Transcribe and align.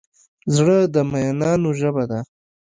زړه 0.55 0.77
د 0.93 0.95
مینانو 1.11 1.69
ژبه 1.79 2.03
ده. 2.11 2.19